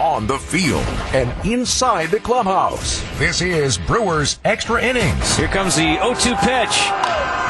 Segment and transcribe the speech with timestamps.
[0.00, 0.82] on the field,
[1.12, 3.04] and inside the clubhouse.
[3.18, 5.36] This is Brewers Extra Innings.
[5.36, 6.74] Here comes the 0-2 pitch.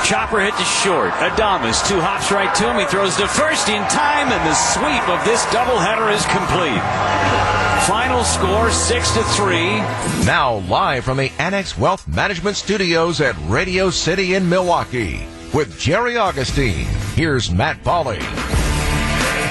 [0.05, 1.13] Chopper hit to short.
[1.13, 2.81] Adames, two hops right to him.
[2.81, 6.83] He throws to first in time, and the sweep of this doubleheader is complete.
[7.87, 9.79] Final score six to three.
[10.27, 15.25] Now live from the Annex Wealth Management Studios at Radio City in Milwaukee
[15.55, 16.87] with Jerry Augustine.
[17.15, 18.60] Here's Matt Pauley.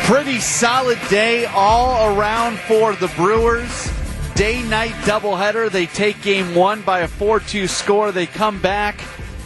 [0.09, 3.91] Pretty solid day all around for the Brewers.
[4.33, 5.69] Day night doubleheader.
[5.69, 8.11] They take game one by a 4 2 score.
[8.11, 8.99] They come back.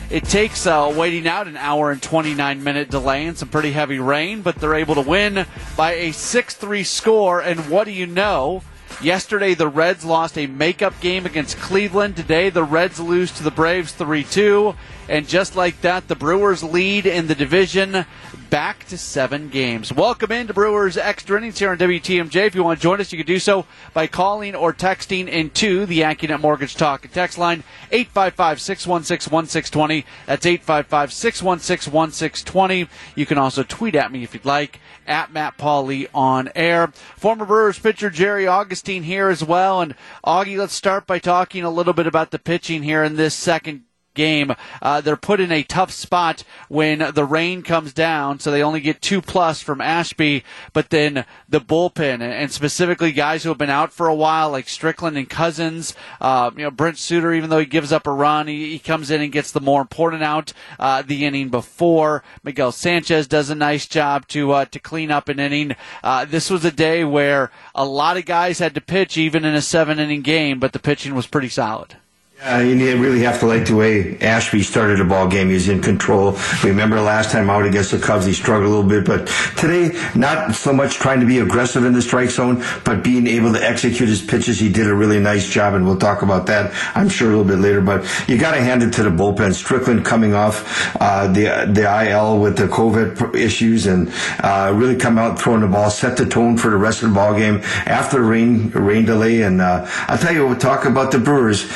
[0.09, 3.99] It takes uh, waiting out an hour and 29 minute delay and some pretty heavy
[3.99, 7.41] rain, but they're able to win by a 6 3 score.
[7.41, 8.63] And what do you know?
[9.01, 12.15] Yesterday, the Reds lost a makeup game against Cleveland.
[12.15, 14.75] Today, the Reds lose to the Braves 3 2.
[15.09, 18.05] And just like that, the Brewers lead in the division
[18.53, 19.91] back to seven games.
[19.91, 22.45] Welcome into Brewers Extra Innings here on WTMJ.
[22.45, 25.87] If you want to join us, you can do so by calling or texting into
[25.87, 30.05] the AccuNet Mortgage Talk and text line 855 616 1620.
[30.27, 32.87] That's 855 616 1620.
[33.15, 36.89] You can also tweet at me if you'd like at Matt Pauley on air.
[37.17, 39.81] Former Brewers pitcher Jerry Augustine here as well.
[39.81, 43.33] And Augie, let's start by talking a little bit about the pitching here in this
[43.33, 44.53] second game.
[44.81, 48.79] Uh, they're put in a tough spot when the rain comes down, so they only
[48.81, 50.43] get two plus from Ashby.
[50.73, 54.67] But then the bullpen, and specifically guys who have been out for a while, like
[54.67, 55.93] Strickland and Cousins.
[56.21, 59.09] Uh, you know, Brent Suter, even though he gives up a run, he, he comes
[59.11, 62.23] in and gets the more important out uh, the inning before.
[62.43, 65.75] Miguel Sanchez does a nice job to uh, to clean up an inning.
[66.03, 69.55] Uh, this was a day where a lot of guys had to pitch, even in
[69.55, 71.97] a seven inning game, but the pitching was pretty solid.
[72.41, 75.49] Uh, you really have to like the way Ashby started the ball game.
[75.49, 76.37] He's in control.
[76.61, 80.53] Remember last time out against the Cubs, he struggled a little bit, but today, not
[80.53, 84.09] so much trying to be aggressive in the strike zone, but being able to execute
[84.09, 84.59] his pitches.
[84.59, 87.45] He did a really nice job, and we'll talk about that, I'm sure, a little
[87.45, 87.79] bit later.
[87.79, 89.53] But you got to hand it to the bullpen.
[89.53, 94.11] Strickland coming off uh, the the IL with the COVID issues, and
[94.41, 97.15] uh, really come out throwing the ball, set the tone for the rest of the
[97.15, 99.43] ball game after the rain rain delay.
[99.43, 101.71] And uh, I'll tell you, we'll talk about the Brewers.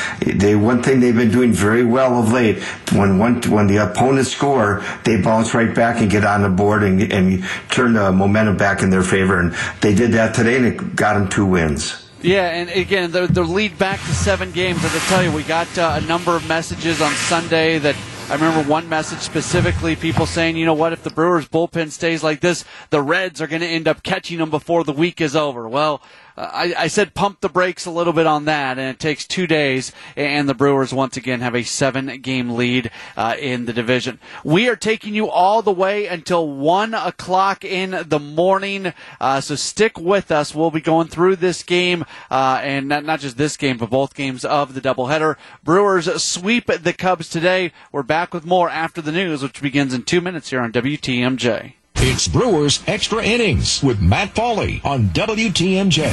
[0.47, 2.63] They one thing they've been doing very well of late,
[2.94, 6.84] when one when the opponents score, they bounce right back and get on the board
[6.84, 9.41] and, and turn the momentum back in their favor.
[9.41, 12.09] And they did that today, and it got them two wins.
[12.22, 14.80] Yeah, and again, the, the lead back to seven games.
[14.86, 17.97] I tell you, we got uh, a number of messages on Sunday that
[18.30, 22.24] I remember one message specifically, people saying, you know what, if the Brewers bullpen stays
[22.24, 25.36] like this, the Reds are going to end up catching them before the week is
[25.36, 25.68] over.
[25.68, 26.02] Well,
[26.38, 29.48] I, I, said pump the brakes a little bit on that, and it takes two
[29.48, 34.20] days, and the Brewers once again have a seven-game lead uh, in the division.
[34.44, 39.56] We are taking you all the way until one o'clock in the morning, uh, so
[39.56, 40.53] stick with us.
[40.53, 44.14] We'll be going through this game, uh, and not, not just this game, but both
[44.14, 45.38] games of the doubleheader.
[45.64, 47.72] Brewers sweep the Cubs today.
[47.92, 51.74] We're back with more after the news, which begins in two minutes here on WTMJ.
[52.00, 56.06] It's Brewers Extra Innings with Matt Pauley on WTMJ.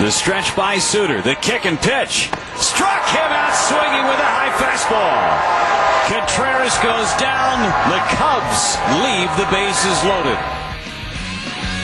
[0.00, 2.30] The stretch by Suter, the kick and pitch.
[2.56, 5.22] Struck him out swinging with a high fastball.
[6.10, 7.62] Contreras goes down.
[7.88, 8.74] The Cubs
[9.06, 10.64] leave the bases loaded.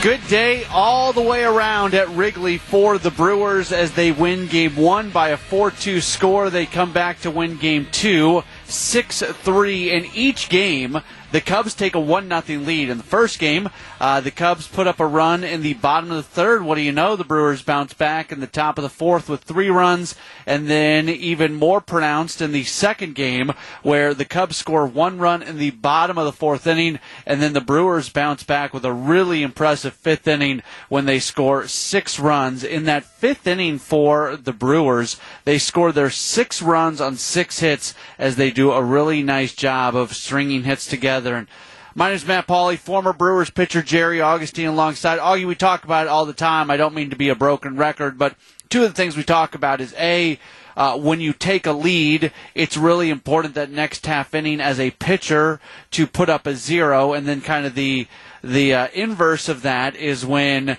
[0.02, 4.74] Good day all the way around at Wrigley for the Brewers as they win game
[4.74, 6.50] one by a 4 2 score.
[6.50, 11.00] They come back to win game two 6 3 in each game.
[11.32, 12.90] The Cubs take a 1 0 lead.
[12.90, 13.68] In the first game,
[14.00, 16.62] uh, the Cubs put up a run in the bottom of the third.
[16.62, 17.16] What do you know?
[17.16, 20.14] The Brewers bounce back in the top of the fourth with three runs,
[20.46, 23.52] and then even more pronounced in the second game,
[23.82, 27.52] where the Cubs score one run in the bottom of the fourth inning, and then
[27.52, 32.64] the Brewers bounce back with a really impressive fifth inning when they score six runs.
[32.64, 37.94] In that fifth inning for the Brewers, they score their six runs on six hits
[38.18, 41.34] as they do a really nice job of stringing hits together together.
[41.34, 41.48] And
[41.94, 45.18] my name is Matt Pauley, former Brewers pitcher Jerry Augustine alongside.
[45.18, 46.70] Augie, we talk about it all the time.
[46.70, 48.36] I don't mean to be a broken record, but
[48.68, 50.38] two of the things we talk about is A,
[50.76, 54.92] uh, when you take a lead, it's really important that next half inning as a
[54.92, 55.60] pitcher
[55.90, 58.06] to put up a zero, and then kind of the
[58.42, 60.78] the uh, inverse of that is when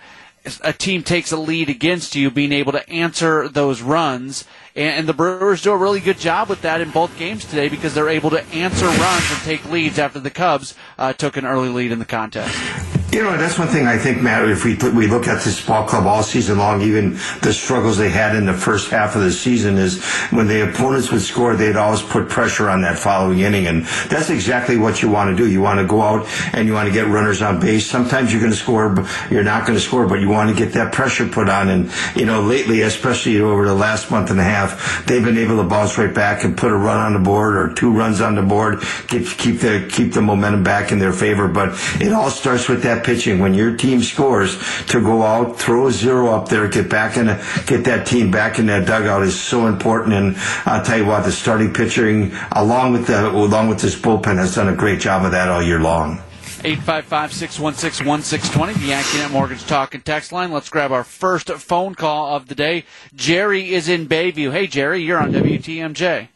[0.64, 4.46] a team takes a lead against you, being able to answer those runs.
[4.76, 7.94] And, the Brewers do a really good job with that in both games today because
[7.94, 11.70] they're able to answer runs and take leads after the Cubs uh, took an early
[11.70, 13.01] lead in the contest.
[13.12, 14.48] You know, that's one thing I think, Matt.
[14.48, 18.10] If we we look at this ball club all season long, even the struggles they
[18.10, 21.76] had in the first half of the season is when the opponents would score, they'd
[21.76, 25.52] always put pressure on that following inning, and that's exactly what you want to do.
[25.52, 27.86] You want to go out and you want to get runners on base.
[27.86, 30.74] Sometimes you're going to score, you're not going to score, but you want to get
[30.76, 31.68] that pressure put on.
[31.68, 35.58] And you know, lately, especially over the last month and a half, they've been able
[35.58, 38.36] to bounce right back and put a run on the board or two runs on
[38.36, 41.50] the board, keep keep the keep the momentum back in their favor.
[41.50, 43.40] But it all starts with that pitching.
[43.40, 44.58] When your team scores,
[44.88, 48.32] to go out, throw a zero up there, get back in, a, get that team
[48.32, 50.14] back in that dugout is so important.
[50.14, 54.38] And I'll tell you what, the starting pitching, along with the along with this bullpen,
[54.38, 56.20] has done a great job of that all year long.
[56.62, 60.52] 855-616-1620, the AccuNet Mortgage Talk and Text line.
[60.52, 62.86] Let's grab our first phone call of the day.
[63.16, 64.52] Jerry is in Bayview.
[64.52, 66.28] Hey, Jerry, you're on WTMJ.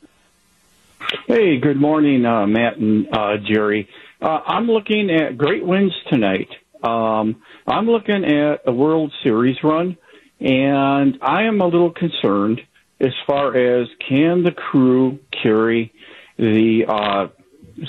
[1.27, 3.88] Hey, good morning, uh, Matt and uh, Jerry.
[4.21, 6.50] Uh, I'm looking at great wins tonight.
[6.83, 9.97] Um, I'm looking at a World Series run,
[10.39, 12.62] and I am a little concerned
[13.00, 15.94] as far as can the crew carry
[16.38, 17.27] the uh,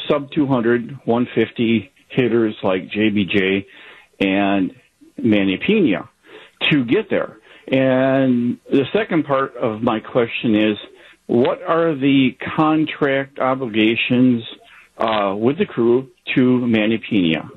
[0.09, 3.67] sub 200, 150 hitters like JBJ
[4.21, 4.75] and
[5.17, 6.09] Manny Pena
[6.71, 7.39] to get there.
[7.69, 10.77] And the second part of my question is,
[11.27, 14.45] what are the contract obligations
[14.97, 17.51] uh, with the crew to Manny Pena?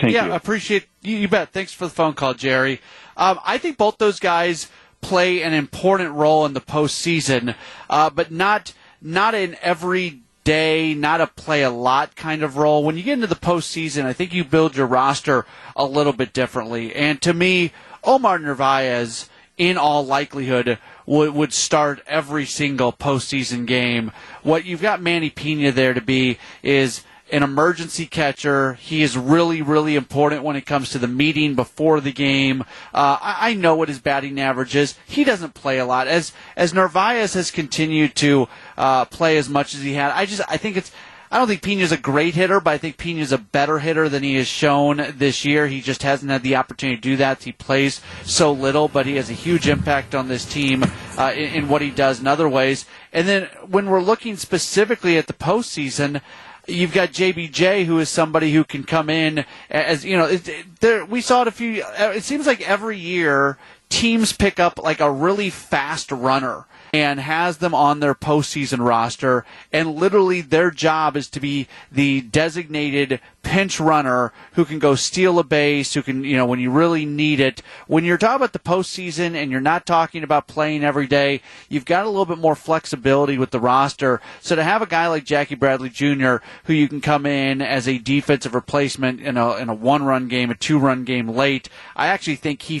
[0.00, 0.32] Thank yeah, you.
[0.32, 1.28] appreciate you, you.
[1.28, 1.50] bet.
[1.50, 2.80] Thanks for the phone call, Jerry.
[3.16, 4.68] Um, I think both those guys
[5.00, 7.54] play an important role in the postseason,
[7.88, 12.84] uh, but not not in every day, not a play a lot kind of role.
[12.84, 16.32] When you get into the postseason, I think you build your roster a little bit
[16.32, 16.94] differently.
[16.94, 17.72] And to me,
[18.04, 19.28] Omar Narvaez,
[19.58, 24.12] in all likelihood, would, would start every single postseason game.
[24.42, 28.74] What you've got Manny Pena there to be is an emergency catcher.
[28.74, 32.62] He is really, really important when it comes to the meeting before the game.
[32.94, 34.96] Uh, I, I, know what his batting average is.
[35.06, 36.06] He doesn't play a lot.
[36.06, 40.42] As as Narvaez has continued to uh, play as much as he had, I just
[40.48, 40.92] I think it's.
[41.28, 44.22] I don't think Pena's a great hitter, but I think Pena's a better hitter than
[44.22, 45.66] he has shown this year.
[45.66, 47.42] He just hasn't had the opportunity to do that.
[47.42, 50.84] He plays so little, but he has a huge impact on this team
[51.18, 52.86] uh, in, in what he does in other ways.
[53.12, 56.20] And then when we're looking specifically at the postseason,
[56.66, 60.26] You've got JBJ, who is somebody who can come in as you know.
[60.26, 61.84] It, it, there, we saw it a few.
[61.98, 63.58] It seems like every year
[63.88, 69.44] teams pick up like a really fast runner and has them on their postseason roster.
[69.72, 75.38] And literally, their job is to be the designated pinch runner who can go steal
[75.38, 77.62] a base, who can, you know, when you really need it.
[77.86, 81.84] When you're talking about the postseason and you're not talking about playing every day, you've
[81.84, 84.20] got a little bit more flexibility with the roster.
[84.40, 87.86] So to have a guy like Jackie Bradley Jr., who you can come in as
[87.86, 91.68] a defensive replacement in a, in a one run game, a two run game late,
[91.94, 92.80] I actually think he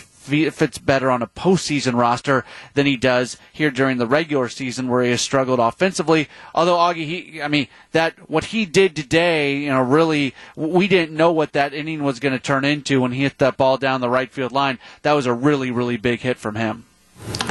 [0.50, 2.44] fits better on a postseason roster
[2.74, 6.28] than he does here during the regular season where he has struggled offensively.
[6.54, 11.16] Although Augie, he, I mean, that what he did today, you know, really, we didn't
[11.16, 14.00] know what that inning was going to turn into when he hit that ball down
[14.00, 14.78] the right field line.
[15.02, 16.84] That was a really, really big hit from him.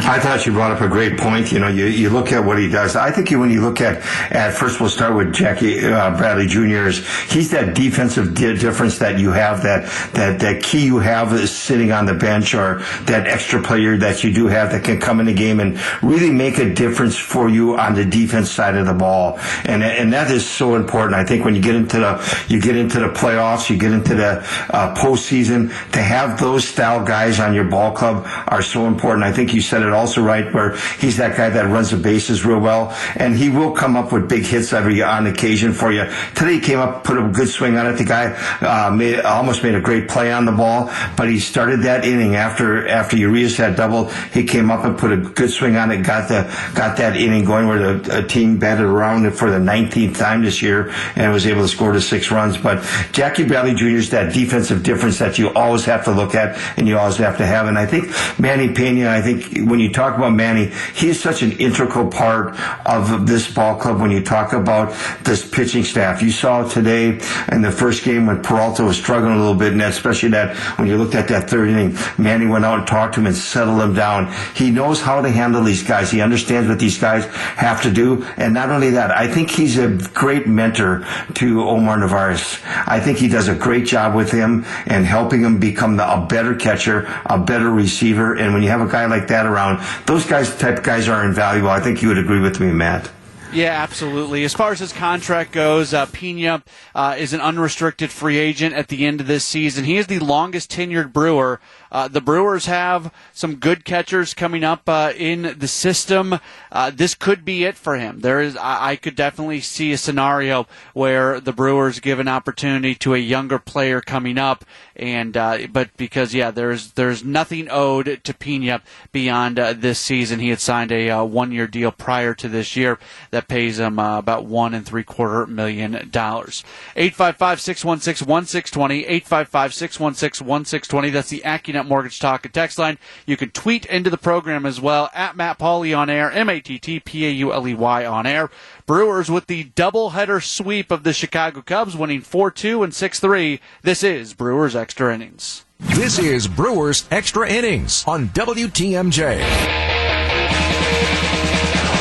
[0.08, 1.52] I thought you brought up a great point.
[1.52, 2.96] You know, you, you look at what he does.
[2.96, 6.88] I think when you look at, at first we'll start with Jackie uh, Bradley Jr.
[6.88, 11.34] Is he's that defensive di- difference that you have, that, that, that key you have
[11.34, 15.00] is sitting on the bench or that extra player that you do have that can
[15.00, 18.76] come in the game and really make a difference for you on the defense side
[18.76, 19.40] of the ball.
[19.64, 21.16] And, and that is so important.
[21.16, 24.14] I think when you get into the, you get into the playoffs, you get into
[24.14, 24.38] the
[24.70, 29.24] uh, postseason, to have those style guys on your ball club are so important.
[29.24, 32.46] I think you said it also right, where he's that guy that runs the bases
[32.46, 36.06] real well, and he will come up with big hits every on occasion for you.
[36.36, 37.94] Today he came up, put a good swing on it.
[37.94, 41.82] The guy uh, made, almost made a great play on the ball, but he started
[41.82, 44.12] that inning after after Urias had doubled.
[44.34, 46.44] He came up and put a good swing on it, got the
[46.76, 50.62] got that inning going where the team batted around it for the 19th time this
[50.62, 52.58] year and was able to score the six runs.
[52.58, 53.88] But Jackie Bradley Jr.
[53.88, 57.38] is that defensive difference that you always have to look at and you always have
[57.38, 57.68] to have.
[57.68, 58.10] And I think
[58.40, 63.28] Manny Pena, I think when you talk about Manny, he's such an integral part of
[63.28, 66.22] this ball club when you talk about this pitching staff.
[66.22, 67.20] You saw today
[67.52, 70.88] in the first game when Peralta was struggling a little bit, and especially that when
[70.88, 73.82] you looked at that third inning, Manny went out and talked to him and settled
[73.82, 74.32] him down.
[74.56, 76.12] He knows how to handle these guys.
[76.12, 78.24] He understands what these guys have to do.
[78.38, 82.60] And not only that, I think he's a great mentor to Omar Narvaez.
[82.66, 86.26] I think he does a great job with him and helping him become the, a
[86.26, 88.34] better catcher, a better receiver.
[88.36, 89.75] And when you have a guy like that around,
[90.06, 91.70] those guys, type guys are invaluable.
[91.70, 93.10] I think you would agree with me, Matt.
[93.54, 94.44] Yeah, absolutely.
[94.44, 96.62] As far as his contract goes, uh, Pena
[96.94, 99.86] uh, is an unrestricted free agent at the end of this season.
[99.86, 101.62] He is the longest tenured Brewer.
[101.96, 106.38] Uh, the Brewers have some good catchers coming up uh, in the system.
[106.70, 108.20] Uh, this could be it for him.
[108.20, 112.96] There is, I, I, could definitely see a scenario where the Brewers give an opportunity
[112.96, 114.66] to a younger player coming up,
[114.98, 118.82] and uh, but because yeah, there's there's nothing owed to Pena
[119.14, 120.42] beyond uh, this season.
[120.42, 123.00] He had signed a uh, one year deal prior to this year
[123.32, 126.66] that pays him about one and three quarter million dollars.
[126.98, 129.06] 855 616 1620.
[129.06, 131.10] 855 616 1620.
[131.10, 132.98] That's the AccuNet Mortgage Talk and text line.
[133.26, 136.60] You can tweet into the program as well at Matt Pauley on air, M A
[136.60, 138.50] T T P A U L E Y on air.
[138.86, 143.60] Brewers with the doubleheader sweep of the Chicago Cubs, winning 4 2 and 6 3.
[143.82, 145.66] This is Brewers Extra Innings.
[145.80, 149.40] This is Brewers Extra Innings on WTMJ.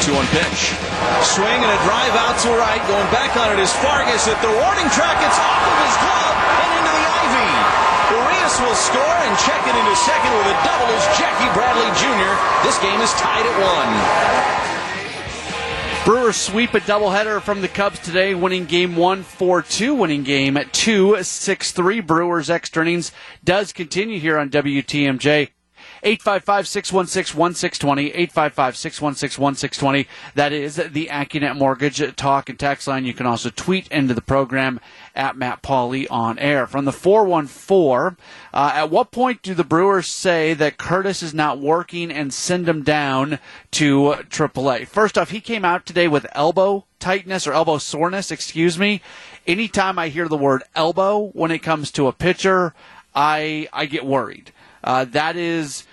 [0.04, 0.60] 2 1 pitch.
[1.24, 2.80] Swing and a drive out to right.
[2.86, 5.16] Going back on it is Fargas at the warning track.
[5.24, 7.48] It's off of his glove and into the ivy.
[8.54, 12.34] Urias will score and check it into second with a double is Jackie Bradley Jr.
[12.66, 13.90] This game is tied at one.
[16.04, 20.58] Brewers sweep a doubleheader from the Cubs today, winning game one 4 2, winning game
[20.72, 22.00] two 6 3.
[22.00, 25.48] Brewers extra innings does continue here on WTMJ.
[26.04, 28.08] 855 616 1620.
[28.10, 30.06] 855 616 1620.
[30.34, 33.06] That is the AccuNet Mortgage talk and Tax line.
[33.06, 34.80] You can also tweet into the program
[35.14, 36.66] at Matt Pauley on air.
[36.66, 38.16] From the 414,
[38.52, 42.68] uh, at what point do the Brewers say that Curtis is not working and send
[42.68, 43.38] him down
[43.72, 44.86] to AAA?
[44.88, 49.02] First off, he came out today with elbow tightness or elbow soreness, excuse me.
[49.46, 52.74] Anytime I hear the word elbow when it comes to a pitcher,
[53.14, 54.52] I I get worried.
[54.82, 55.84] Uh, that is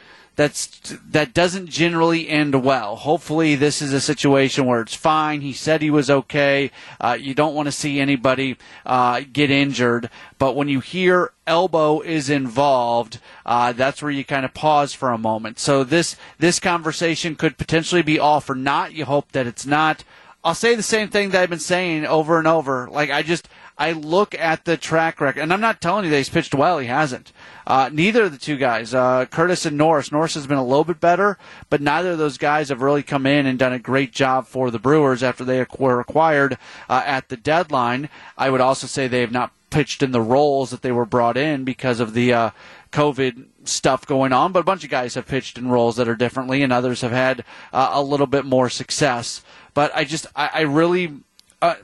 [0.41, 2.95] that's that doesn't generally end well.
[2.95, 5.41] Hopefully, this is a situation where it's fine.
[5.41, 6.71] He said he was okay.
[6.99, 12.01] Uh, you don't want to see anybody uh, get injured, but when you hear elbow
[12.01, 15.59] is involved, uh, that's where you kind of pause for a moment.
[15.59, 18.93] So this this conversation could potentially be all for not.
[18.93, 20.03] You hope that it's not.
[20.43, 22.89] I'll say the same thing that I've been saying over and over.
[22.89, 26.17] Like I just I look at the track record, and I'm not telling you that
[26.17, 26.79] he's pitched well.
[26.79, 27.31] He hasn't.
[27.65, 30.11] Uh, neither of the two guys, uh, Curtis and Norris.
[30.11, 31.37] Norris has been a little bit better,
[31.69, 34.71] but neither of those guys have really come in and done a great job for
[34.71, 36.57] the Brewers after they were acquired
[36.89, 38.09] uh, at the deadline.
[38.37, 41.37] I would also say they have not pitched in the roles that they were brought
[41.37, 42.49] in because of the uh,
[42.91, 46.15] COVID stuff going on, but a bunch of guys have pitched in roles that are
[46.15, 49.43] differently, and others have had uh, a little bit more success.
[49.73, 51.13] But I just, I, I really,
[51.61, 51.75] uh,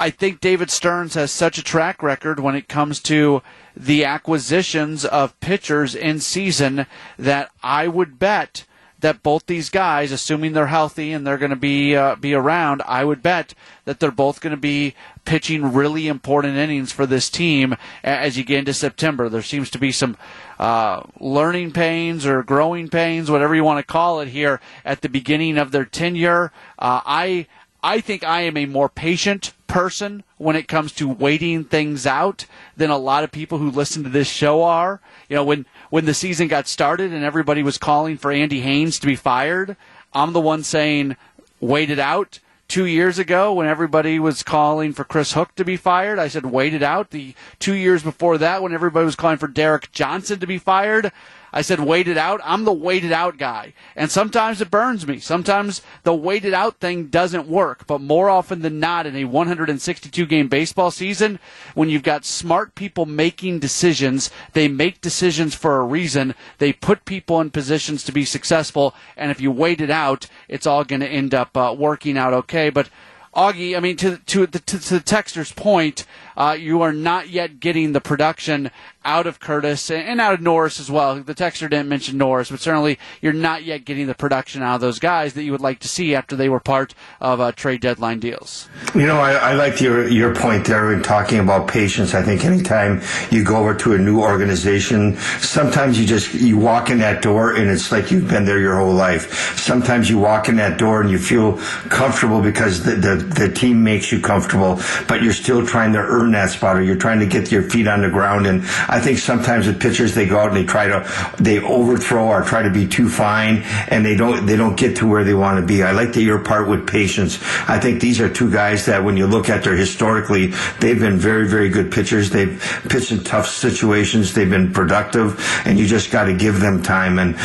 [0.00, 3.42] I think David Stearns has such a track record when it comes to
[3.76, 6.86] the acquisitions of pitchers in season
[7.18, 8.64] that I would bet
[9.00, 12.82] that both these guys, assuming they're healthy and they're going to be uh, be around,
[12.86, 13.54] I would bet
[13.84, 18.44] that they're both going to be pitching really important innings for this team as you
[18.44, 19.28] get into September.
[19.28, 20.16] There seems to be some
[20.58, 25.08] uh, learning pains or growing pains, whatever you want to call it, here at the
[25.08, 26.52] beginning of their tenure.
[26.78, 27.46] Uh, I
[27.82, 32.44] I think I am a more patient person when it comes to waiting things out
[32.76, 35.00] than a lot of people who listen to this show are.
[35.28, 38.98] You know, when when the season got started and everybody was calling for Andy Haines
[38.98, 39.76] to be fired,
[40.12, 41.16] I'm the one saying
[41.60, 42.40] wait it out.
[42.68, 46.46] Two years ago, when everybody was calling for Chris Hook to be fired, I said
[46.46, 47.10] wait it out.
[47.10, 51.10] The two years before that, when everybody was calling for Derek Johnson to be fired,
[51.52, 52.40] I said wait it out.
[52.44, 53.72] I'm the waited out guy.
[53.96, 55.18] And sometimes it burns me.
[55.18, 57.86] Sometimes the waited out thing doesn't work.
[57.86, 61.38] But more often than not in a 162 game baseball season,
[61.74, 66.34] when you've got smart people making decisions, they make decisions for a reason.
[66.58, 68.94] They put people in positions to be successful.
[69.16, 72.32] And if you wait it out, it's all going to end up uh, working out
[72.32, 72.70] okay.
[72.70, 72.88] But
[73.34, 76.04] Augie, I mean, to to the, to, to the texter's point,
[76.40, 78.70] uh, you are not yet getting the production
[79.04, 81.22] out of Curtis and out of Norris as well.
[81.22, 84.80] The texter didn't mention Norris, but certainly you're not yet getting the production out of
[84.80, 87.80] those guys that you would like to see after they were part of uh, trade
[87.80, 88.68] deadline deals.
[88.94, 92.14] You know, I, I liked your your point there in talking about patience.
[92.14, 96.90] I think anytime you go over to a new organization, sometimes you just you walk
[96.90, 99.58] in that door and it's like you've been there your whole life.
[99.58, 103.82] Sometimes you walk in that door and you feel comfortable because the the, the team
[103.82, 107.20] makes you comfortable, but you're still trying to earn earn that spot or you're trying
[107.20, 108.46] to get your feet on the ground.
[108.46, 112.26] And I think sometimes with pitchers, they go out and they try to, they overthrow
[112.28, 115.34] or try to be too fine and they don't, they don't get to where they
[115.34, 115.82] want to be.
[115.82, 117.38] I like that you're part with patience.
[117.68, 120.48] I think these are two guys that when you look at their historically,
[120.80, 122.30] they've been very, very good pitchers.
[122.30, 124.34] They've pitched in tough situations.
[124.34, 127.18] They've been productive and you just got to give them time.
[127.18, 127.36] And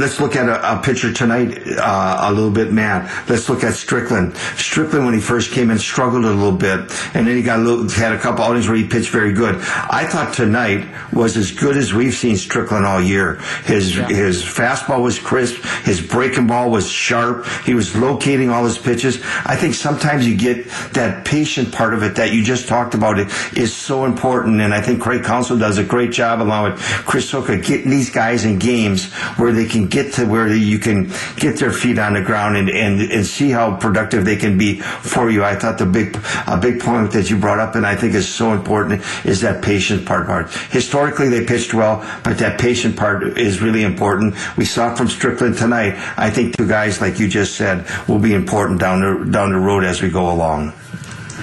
[0.00, 3.28] let's look at a, a pitcher tonight uh, a little bit, Matt.
[3.28, 4.36] Let's look at Strickland.
[4.56, 6.80] Strickland, when he first came in, struggled a little bit,
[7.14, 9.54] and then he got a little, had a couple outings where he pitched very good.
[9.56, 13.36] I thought tonight was as good as we've seen Strickland all year.
[13.64, 14.06] His yeah.
[14.06, 15.64] his fastball was crisp.
[15.84, 17.46] His breaking ball was sharp.
[17.64, 19.22] He was locating all his pitches.
[19.46, 23.18] I think sometimes you get that patient part of it that you just talked about.
[23.18, 26.80] It is so important, and I think Craig Counsell does a great job along with
[26.80, 31.10] Chris Hooker getting these guys in games where they can get to where you can
[31.36, 34.80] get their feet on the ground and, and, and see how productive they can be
[34.80, 35.44] for you.
[35.44, 38.28] I thought the big, a big point that you brought up and I think is
[38.28, 40.52] so important is that patient part part.
[40.70, 44.34] Historically, they pitched well, but that patient part is really important.
[44.56, 45.94] We saw from Strickland tonight.
[46.16, 49.58] I think two guys, like you just said, will be important down the, down the
[49.58, 50.72] road as we go along.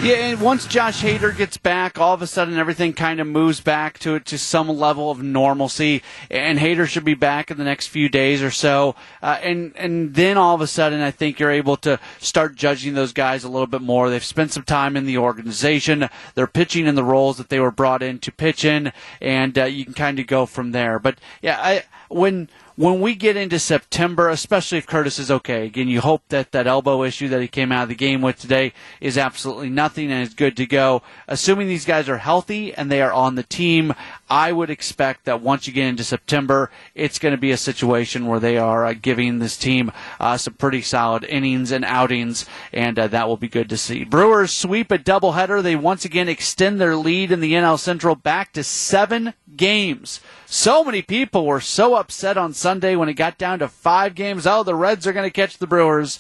[0.02, 3.60] Yeah, and once Josh Hader gets back, all of a sudden everything kind of moves
[3.60, 7.88] back to to some level of normalcy, and Hader should be back in the next
[7.88, 11.50] few days or so, uh, and and then all of a sudden I think you're
[11.50, 14.10] able to start judging those guys a little bit more.
[14.10, 17.72] They've spent some time in the organization, they're pitching in the roles that they were
[17.72, 21.00] brought in to pitch in, and uh, you can kind of go from there.
[21.00, 25.88] But yeah, I when when we get into September, especially if Curtis is okay, again,
[25.88, 28.74] you hope that that elbow issue that he came out of the game with today
[29.00, 31.02] is absolutely nothing and is good to go.
[31.28, 33.94] Assuming these guys are healthy and they are on the team,
[34.30, 38.28] I would expect that once you get into September, it's going to be a situation
[38.28, 43.00] where they are uh, giving this team uh, some pretty solid innings and outings, and
[43.00, 44.04] uh, that will be good to see.
[44.04, 45.64] Brewers sweep a doubleheader.
[45.64, 50.20] They once again extend their lead in the NL Central back to seven games.
[50.46, 54.48] So many people were so upset on Sunday when it got down to five games.
[54.48, 56.20] Oh, the Reds are going to catch the Brewers.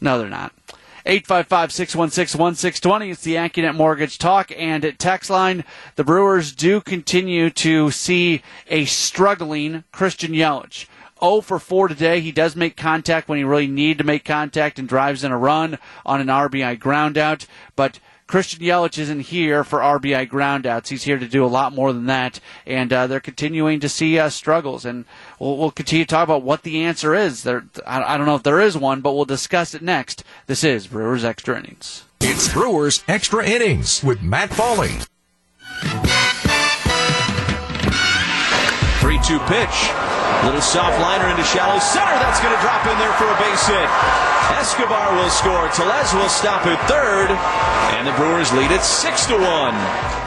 [0.00, 0.52] No, they're not.
[1.06, 3.10] 855 616 1620.
[3.12, 5.62] It's the AccuNet Mortgage Talk and text line.
[5.94, 10.86] The Brewers do continue to see a struggling Christian Yelich.
[11.20, 12.18] 0 for 4 today.
[12.18, 15.38] He does make contact when he really need to make contact and drives in a
[15.38, 17.46] run on an RBI groundout,
[17.76, 18.00] but
[18.30, 20.86] Christian Yelich isn't here for RBI groundouts.
[20.86, 24.20] He's here to do a lot more than that, and uh, they're continuing to see
[24.20, 24.84] uh, struggles.
[24.84, 25.04] And
[25.40, 27.42] we'll, we'll, continue to talk about what the answer is.
[27.42, 30.22] There, I, I don't know if there is one, but we'll discuss it next.
[30.46, 32.04] This is Brewers Extra Innings.
[32.20, 35.08] It's Brewers Extra Innings with Matt Pauley.
[39.00, 40.19] 3 2 pitch.
[40.44, 42.16] Little soft liner into shallow center.
[42.16, 43.88] That's going to drop in there for a base hit.
[44.56, 45.68] Escobar will score.
[45.68, 47.30] Tellez will stop at third.
[47.96, 50.20] And the Brewers lead it 6 to 1.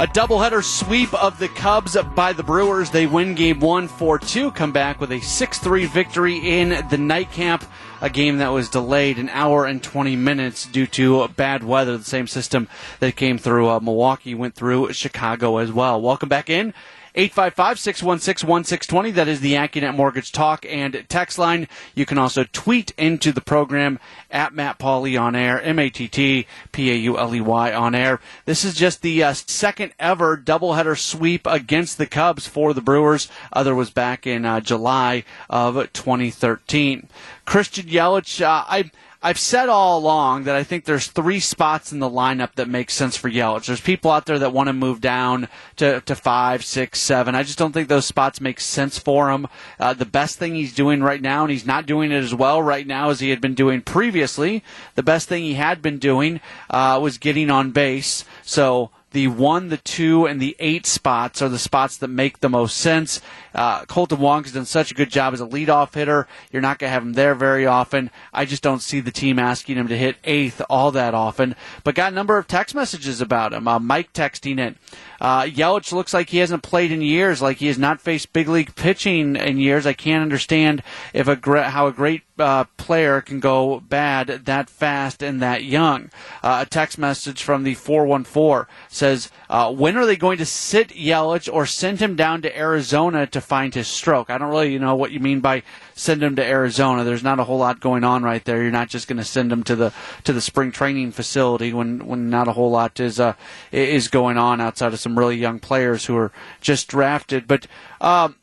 [0.00, 2.90] A doubleheader sweep of the Cubs by the Brewers.
[2.90, 6.96] They win game one, 4 2, come back with a 6 3 victory in the
[6.96, 7.64] nightcap.
[8.00, 11.98] A game that was delayed an hour and 20 minutes due to bad weather.
[11.98, 12.66] The same system
[13.00, 16.00] that came through uh, Milwaukee went through Chicago as well.
[16.00, 16.72] Welcome back in.
[17.16, 19.14] 855-616-1620.
[19.14, 21.68] That is the AccuNet Mortgage Talk and text line.
[21.94, 23.98] You can also tweet into the program
[24.30, 28.20] at Matt Pauley on air, M-A-T-T-P-A-U-L-E-Y on air.
[28.44, 33.28] This is just the uh, second ever doubleheader sweep against the Cubs for the Brewers.
[33.52, 37.08] Other was back in uh, July of 2013.
[37.44, 38.90] Christian Yelich, uh, I
[39.22, 42.90] I've said all along that I think there's three spots in the lineup that make
[42.90, 43.66] sense for Yelich.
[43.66, 47.34] There's people out there that want to move down to, to five, six, seven.
[47.34, 49.46] I just don't think those spots make sense for him.
[49.78, 52.62] Uh, the best thing he's doing right now, and he's not doing it as well
[52.62, 56.40] right now as he had been doing previously, the best thing he had been doing
[56.70, 58.24] uh, was getting on base.
[58.42, 62.48] So the one, the two, and the eight spots are the spots that make the
[62.48, 63.20] most sense.
[63.54, 66.26] Uh, Kolten Wong has done such a good job as a leadoff hitter.
[66.50, 68.10] You're not going to have him there very often.
[68.32, 71.54] I just don't see the team asking him to hit eighth all that often.
[71.84, 73.66] But got a number of text messages about him.
[73.66, 74.76] Uh, Mike texting it.
[75.20, 78.48] Uh, Yelich looks like he hasn't played in years, like he has not faced big
[78.48, 79.86] league pitching in years.
[79.86, 80.82] I can't understand
[81.12, 81.38] if a
[81.70, 86.10] how a great uh, player can go bad that fast and that young.
[86.42, 90.88] Uh, a text message from the 414 says, uh, "When are they going to sit
[90.88, 94.94] Yelich or send him down to Arizona to find his stroke?" I don't really know
[94.94, 95.62] what you mean by
[95.94, 97.04] send him to Arizona.
[97.04, 98.62] There's not a whole lot going on right there.
[98.62, 99.92] You're not just going to send him to the
[100.24, 103.34] to the spring training facility when when not a whole lot is uh,
[103.72, 107.46] is going on outside of some really young players who are just drafted.
[107.46, 107.66] But
[108.00, 108.36] um,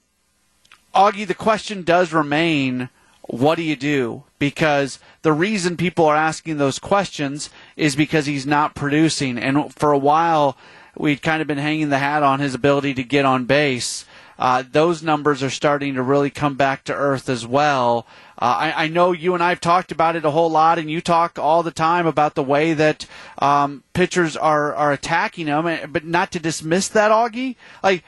[0.94, 2.90] Augie, the question does remain
[3.28, 4.24] what do you do?
[4.40, 9.38] Because the reason people are asking those questions is because he's not producing.
[9.38, 10.58] And for a while,
[10.96, 14.06] we'd kind of been hanging the hat on his ability to get on base.
[14.40, 18.06] Uh, those numbers are starting to really come back to earth as well.
[18.40, 20.92] Uh, I, I, know you and I have talked about it a whole lot, and
[20.92, 23.08] you talk all the time about the way that
[23.40, 27.56] um, pitchers are, are attacking them, eh, but not to dismiss that, Augie.
[27.82, 28.04] Like,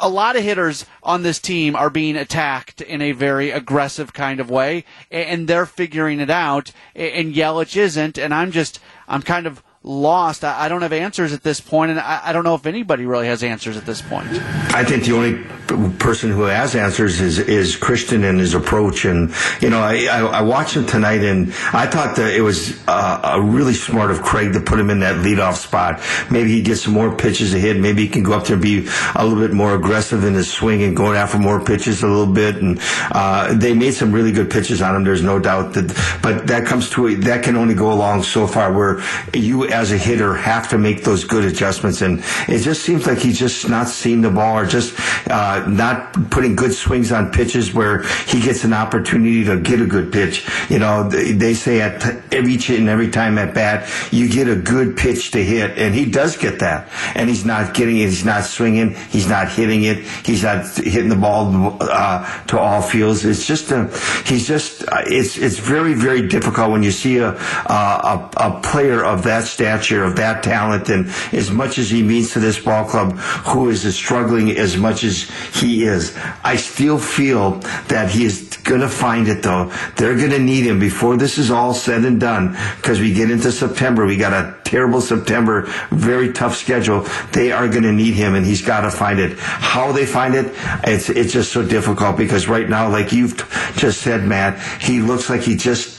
[0.00, 4.40] a lot of hitters on this team are being attacked in a very aggressive kind
[4.40, 9.46] of way, and they're figuring it out, and Yelich isn't, and I'm just, I'm kind
[9.46, 10.44] of lost.
[10.44, 13.06] I, I don't have answers at this point, and I, I, don't know if anybody
[13.06, 14.28] really has answers at this point.
[14.74, 15.44] I think the only
[15.98, 19.04] person who has answers is is Christian and his approach.
[19.04, 23.40] And you know, I, I, watched him tonight, and I thought that it was uh,
[23.42, 26.00] really smart of Craig to put him in that leadoff spot.
[26.30, 27.78] Maybe he gets some more pitches ahead.
[27.78, 30.50] Maybe he can go up there and be a little bit more aggressive in his
[30.50, 32.56] swing and going after more pitches a little bit.
[32.56, 32.78] And
[33.12, 35.04] uh, they made some really good pitches on him.
[35.04, 38.46] There's no doubt that, but that comes to a, that can only go along so
[38.46, 38.72] far.
[38.72, 43.06] Where you as a hitter have to make those good adjustments, and it just seems
[43.06, 44.98] like he's just not seeing the ball or just.
[45.30, 49.86] Uh, not putting good swings on pitches where he gets an opportunity to get a
[49.86, 50.48] good pitch.
[50.68, 54.96] You know, they say at every and every time at bat, you get a good
[54.96, 56.88] pitch to hit, and he does get that.
[57.14, 58.06] And he's not getting it.
[58.06, 58.94] He's not swinging.
[59.10, 59.98] He's not hitting it.
[60.24, 63.24] He's not hitting the ball uh, to all fields.
[63.24, 63.88] It's just a,
[64.24, 69.24] he's just, it's, it's very, very difficult when you see a, a, a player of
[69.24, 73.18] that stature, of that talent, and as much as he means to this ball club,
[73.18, 76.16] who is struggling as much as he is.
[76.44, 79.72] I still feel that he is going to find it though.
[79.96, 83.30] They're going to need him before this is all said and done because we get
[83.30, 84.06] into September.
[84.06, 87.06] We got a terrible September, very tough schedule.
[87.32, 89.38] They are going to need him and he's got to find it.
[89.38, 90.52] How they find it,
[90.84, 93.36] it's, it's just so difficult because right now, like you've
[93.76, 95.96] just said, Matt, he looks like he just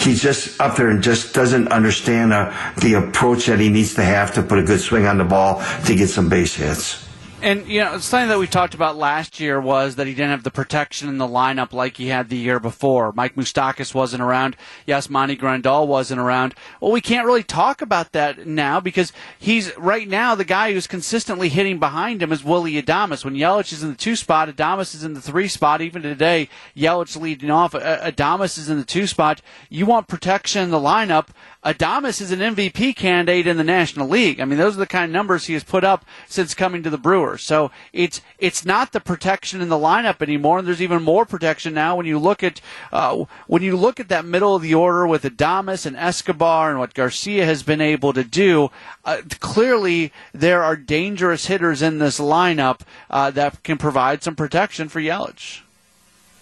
[0.00, 4.02] he's just up there and just doesn't understand uh, the approach that he needs to
[4.02, 7.09] have to put a good swing on the ball to get some base hits.
[7.42, 10.42] And you know, something that we talked about last year was that he didn't have
[10.42, 13.12] the protection in the lineup like he had the year before.
[13.12, 14.56] Mike Moustakas wasn't around.
[14.86, 16.54] Yasmani Grandal wasn't around.
[16.82, 20.86] Well, we can't really talk about that now because he's right now the guy who's
[20.86, 23.24] consistently hitting behind him is Willie Adames.
[23.24, 25.80] When Yelich is in the two spot, Adames is in the three spot.
[25.80, 27.74] Even today, Yelich leading off.
[27.74, 29.40] Uh, Adames is in the two spot.
[29.70, 31.28] You want protection in the lineup.
[31.62, 34.40] Adames is an MVP candidate in the National League.
[34.40, 36.88] I mean, those are the kind of numbers he has put up since coming to
[36.88, 37.42] the Brewers.
[37.42, 41.74] So it's it's not the protection in the lineup anymore, and there's even more protection
[41.74, 45.06] now when you look at uh, when you look at that middle of the order
[45.06, 48.70] with Adames and Escobar and what Garcia has been able to do.
[49.04, 54.88] Uh, clearly, there are dangerous hitters in this lineup uh, that can provide some protection
[54.88, 55.60] for Yelich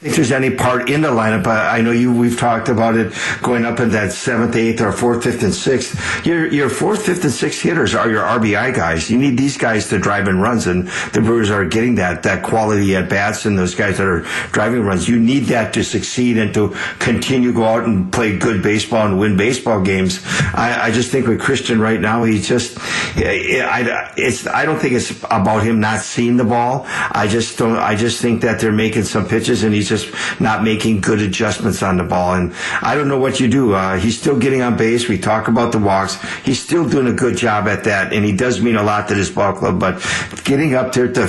[0.01, 1.49] think there's any part in the lineup.
[1.49, 2.15] I know you.
[2.15, 6.25] We've talked about it going up in that seventh, eighth, or fourth, fifth, and sixth.
[6.25, 9.11] Your your fourth, fifth, and sixth hitters are your RBI guys.
[9.11, 12.45] You need these guys to drive in runs, and the Brewers are getting that that
[12.45, 14.21] quality at bats and those guys that are
[14.53, 15.09] driving runs.
[15.09, 19.19] You need that to succeed and to continue go out and play good baseball and
[19.19, 20.21] win baseball games.
[20.55, 22.79] I, I just think with Christian right now, he just
[23.17, 26.85] eh, I it's I don't think it's about him not seeing the ball.
[26.87, 27.79] I just don't.
[27.79, 31.83] I just think that they're making some pitches and he's just not making good adjustments
[31.83, 32.35] on the ball.
[32.35, 33.75] And I don't know what you do.
[33.75, 35.09] Uh, he's still getting on base.
[35.09, 36.19] We talk about the walks.
[36.45, 39.15] He's still doing a good job at that, and he does mean a lot to
[39.15, 39.81] this ball club.
[39.81, 40.03] But
[40.45, 41.27] getting up there to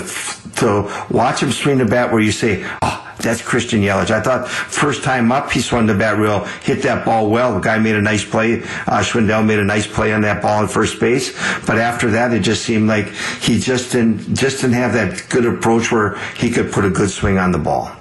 [0.58, 4.12] to watch him swing the bat, where you say, "Oh." That's Christian Yelich.
[4.12, 7.54] I thought first time up, he swung the bat real, hit that ball well.
[7.54, 8.62] The guy made a nice play.
[8.63, 11.34] Uh, Schwindel made a nice play on that ball in first base.
[11.65, 13.08] But after that, it just seemed like
[13.41, 17.10] he just didn't, just didn't have that good approach where he could put a good
[17.10, 17.91] swing on the ball.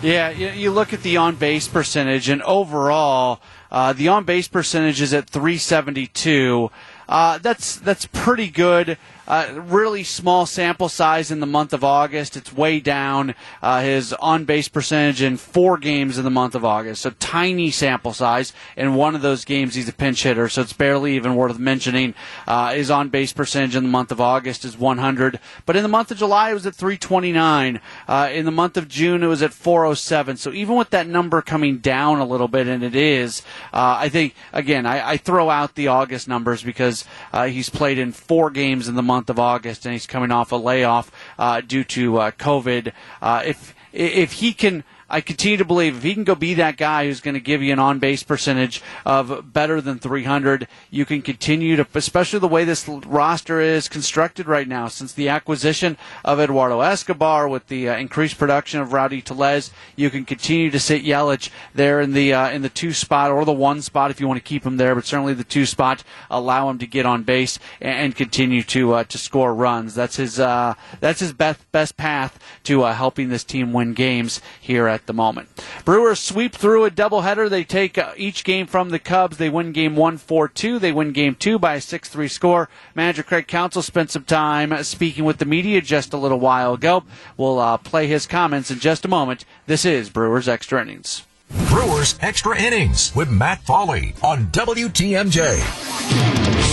[0.00, 3.40] Yeah, you look at the on base percentage, and overall,
[3.72, 6.70] uh, the on base percentage is at 372.
[7.08, 8.96] Uh, that's that's pretty good.
[9.28, 12.34] Uh, really small sample size in the month of August.
[12.34, 16.64] It's way down uh, his on base percentage in four games in the month of
[16.64, 17.02] August.
[17.02, 18.54] So tiny sample size.
[18.74, 22.14] In one of those games, he's a pinch hitter, so it's barely even worth mentioning.
[22.46, 25.90] Uh, his on base percentage in the month of August is 100, but in the
[25.90, 27.82] month of July, it was at 329.
[28.08, 30.38] Uh, in the month of June, it was at 407.
[30.38, 33.42] So even with that number coming down a little bit, and it is,
[33.74, 37.98] uh, I think again, I, I, throw out the August numbers because uh, he's played
[37.98, 41.10] in four games in the month month of August, and he's coming off a layoff
[41.40, 42.92] uh, due to uh, COVID.
[43.20, 46.76] Uh, if if he can I continue to believe if he can go be that
[46.76, 51.06] guy who's going to give you an on base percentage of better than 300, you
[51.06, 55.96] can continue to, especially the way this roster is constructed right now, since the acquisition
[56.26, 60.78] of Eduardo Escobar with the uh, increased production of Rowdy Tellez, you can continue to
[60.78, 64.20] sit Yelich there in the uh, in the two spot or the one spot if
[64.20, 67.06] you want to keep him there, but certainly the two spot allow him to get
[67.06, 69.94] on base and, and continue to uh, to score runs.
[69.94, 74.42] That's his uh, that's his best best path to uh, helping this team win games
[74.60, 75.48] here at the moment.
[75.84, 77.48] Brewers sweep through a doubleheader.
[77.48, 79.36] They take uh, each game from the Cubs.
[79.36, 80.78] They win game one, four, two.
[80.78, 82.68] They win game two by a 6 3 score.
[82.94, 87.04] Manager Craig Counsell spent some time speaking with the media just a little while ago.
[87.36, 89.44] We'll uh, play his comments in just a moment.
[89.66, 91.24] This is Brewers Extra Innings.
[91.68, 96.68] Brewers Extra Innings with Matt Pauley on WTMJ.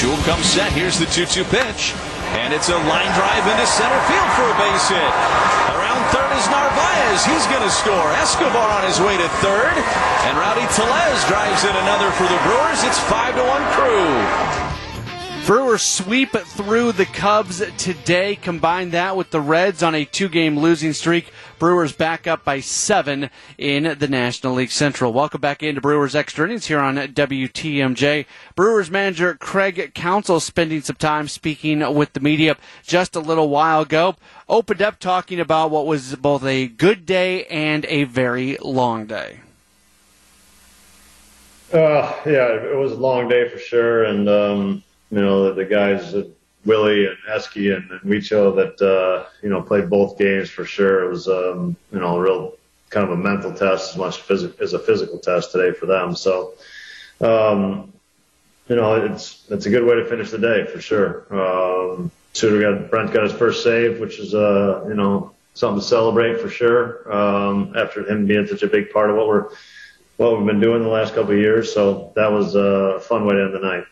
[0.00, 0.72] Jewell comes set.
[0.72, 1.94] Here's the 2 2 pitch.
[2.36, 5.12] And it's a line drive into center field for a base hit.
[5.72, 7.24] Around third is Narvaez.
[7.24, 8.12] He's going to score.
[8.20, 9.74] Escobar on his way to third.
[10.28, 12.84] And Rowdy Tellez drives in another for the Brewers.
[12.84, 14.65] It's 5 to 1 crew.
[15.46, 18.34] Brewers sweep through the Cubs today.
[18.34, 21.32] Combine that with the Reds on a two game losing streak.
[21.60, 25.12] Brewers back up by seven in the National League Central.
[25.12, 28.26] Welcome back into Brewers Extra Innings here on WTMJ.
[28.56, 33.82] Brewers manager Craig Counsell spending some time speaking with the media just a little while
[33.82, 34.16] ago.
[34.48, 39.42] Opened up talking about what was both a good day and a very long day.
[41.72, 45.64] Uh, yeah, it was a long day for sure, and um, you know, the, the
[45.64, 46.24] guys, uh,
[46.64, 51.04] Willie and Esky and, and Wicho that, uh, you know, played both games for sure.
[51.04, 52.54] It was, um, you know, a real
[52.90, 56.16] kind of a mental test as much phys- as a physical test today for them.
[56.16, 56.54] So,
[57.20, 57.92] um,
[58.68, 61.26] you know, it's, it's a good way to finish the day for sure.
[61.30, 65.86] Um, Suter got, Brent got his first save, which is, uh, you know, something to
[65.86, 67.10] celebrate for sure.
[67.10, 69.48] Um, after him being such a big part of what we're,
[70.16, 71.72] what we've been doing the last couple of years.
[71.72, 73.84] So that was a fun way to end the night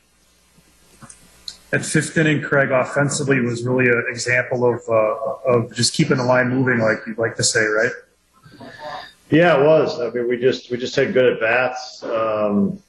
[1.75, 6.25] that fifth inning, Craig, offensively was really an example of uh, of just keeping the
[6.25, 7.91] line moving, like you'd like to say, right?
[9.31, 10.01] Yeah, it was.
[10.01, 12.05] I mean, we just we just had good at bats.
[12.05, 12.81] Um,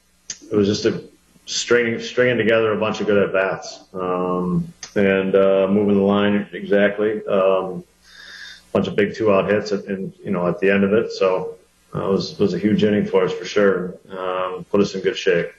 [0.51, 1.03] it was just a
[1.47, 6.47] stringing stringing together a bunch of good at bats um, and uh, moving the line
[6.53, 7.25] exactly.
[7.25, 10.83] Um, a bunch of big two out hits, at, and you know at the end
[10.83, 11.11] of it.
[11.11, 11.55] So
[11.95, 13.95] uh, it was was a huge inning for us for sure.
[14.11, 15.49] Um, put us in good shape.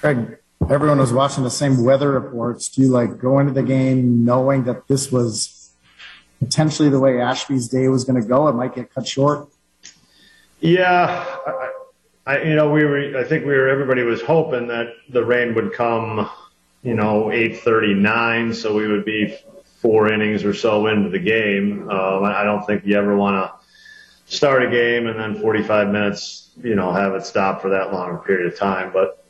[0.00, 0.38] Craig,
[0.70, 2.68] everyone was watching the same weather reports.
[2.68, 5.72] Do you like go into the game knowing that this was
[6.38, 8.48] potentially the way Ashby's day was going to go?
[8.48, 9.48] It might get cut short.
[10.60, 11.72] Yeah, I,
[12.26, 13.18] I, you know, we were.
[13.18, 13.68] I think we were.
[13.68, 16.30] Everybody was hoping that the rain would come,
[16.82, 19.36] you know, eight thirty nine, so we would be
[19.80, 21.90] four innings or so into the game.
[21.90, 23.62] Um, I don't think you ever want to
[24.32, 28.18] start a game and then 45 minutes, you know, have it stop for that long
[28.18, 28.92] period of time.
[28.92, 29.21] But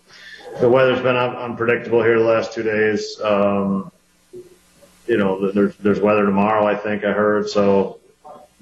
[0.61, 3.21] the weather's been un- unpredictable here the last two days.
[3.21, 3.91] Um,
[5.07, 6.67] you know, there's there's weather tomorrow.
[6.67, 7.49] I think I heard.
[7.49, 8.01] So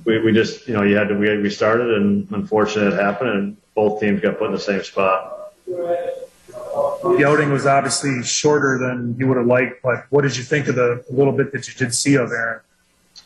[0.05, 3.31] we we just you know you had to we we started and unfortunately it happened
[3.31, 5.53] and both teams got put in the same spot.
[5.67, 10.69] The outing was obviously shorter than you would have liked, but what did you think
[10.69, 12.61] of the little bit that you did see of Aaron?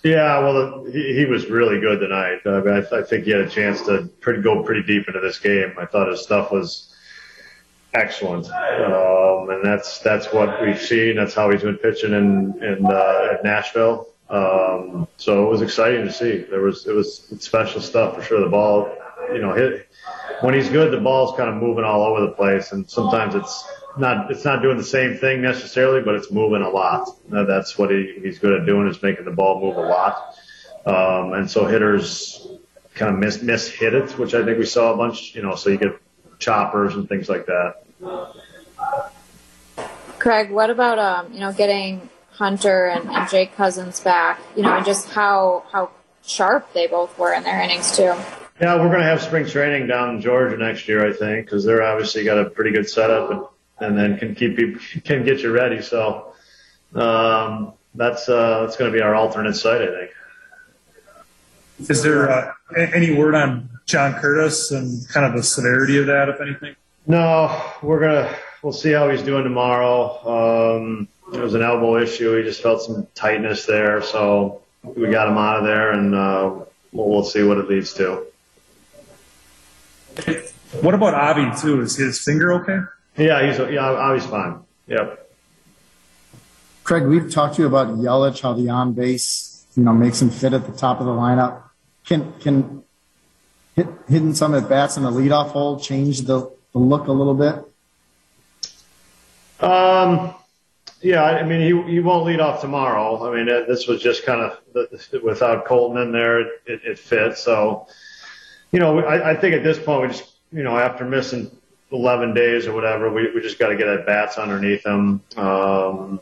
[0.02, 2.40] Yeah, well, he, he was really good tonight.
[2.44, 5.20] I, mean, I, I think he had a chance to pretty, go pretty deep into
[5.20, 5.74] this game.
[5.78, 6.93] I thought his stuff was
[7.94, 8.46] excellent.
[8.50, 11.16] Um, and that's that's what we've seen.
[11.16, 14.08] That's how he's been pitching in in uh, at Nashville.
[14.28, 16.38] Um, so it was exciting to see.
[16.38, 18.40] There was it was special stuff for sure.
[18.40, 18.94] The ball,
[19.32, 19.88] you know, hit
[20.40, 23.64] when he's good, the ball's kind of moving all over the place, and sometimes it's
[23.96, 27.08] not it's not doing the same thing necessarily, but it's moving a lot.
[27.28, 30.36] That's what he, he's good at doing is making the ball move a lot.
[30.86, 32.46] Um, and so hitters
[32.94, 35.34] kind of miss miss hit it, which I think we saw a bunch.
[35.34, 35.98] You know, so you get
[36.38, 37.83] choppers and things like that.
[40.18, 44.40] Craig, what about um, you know getting Hunter and, and Jake Cousins back?
[44.56, 45.90] You know, and just how how
[46.26, 48.14] sharp they both were in their innings too.
[48.60, 51.64] Yeah, we're going to have spring training down in Georgia next year, I think, because
[51.64, 53.42] they're obviously got a pretty good setup and,
[53.80, 55.82] and then can keep you, can get you ready.
[55.82, 56.32] So
[56.94, 60.10] um, that's uh, that's going to be our alternate site, I think.
[61.90, 66.28] Is there uh, any word on John Curtis and kind of the severity of that,
[66.28, 66.76] if anything?
[67.06, 70.76] No, we're gonna we'll see how he's doing tomorrow.
[70.76, 72.36] Um, it was an elbow issue.
[72.36, 76.50] He just felt some tightness there, so we got him out of there, and uh,
[76.92, 78.26] we'll, we'll see what it leads to.
[80.80, 81.80] What about Avi too?
[81.80, 82.80] Is his finger okay?
[83.16, 84.60] Yeah, he's yeah, Avi's fine.
[84.86, 85.20] Yep.
[86.84, 90.30] Craig, we've talked to you about Yelich, how the on base, you know, makes him
[90.30, 91.62] fit at the top of the lineup.
[92.04, 92.82] Can can
[93.76, 97.34] hit, hitting some at bats in the leadoff hole change the, the look a little
[97.34, 97.54] bit?
[99.64, 100.34] Um,
[101.00, 103.26] yeah, I mean, he he won't lead off tomorrow.
[103.26, 104.58] I mean, uh, this was just kind of
[105.22, 107.42] without Kolten in there, it, it fits.
[107.42, 107.86] So,
[108.72, 111.50] you know, I, I think at this point we just, you know, after missing
[111.92, 115.20] 11 days or whatever, we we just got to get at bats underneath him.
[115.36, 116.20] Um,